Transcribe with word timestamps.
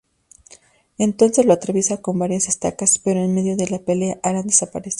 Entonces 0.97 1.45
lo 1.45 1.53
atraviesa 1.53 2.01
con 2.01 2.17
varias 2.17 2.47
estacas 2.47 2.97
pero 2.97 3.19
en 3.19 3.35
medio 3.35 3.55
de 3.55 3.67
la 3.69 3.77
pelea 3.77 4.19
Alan 4.23 4.47
desaparece. 4.47 4.89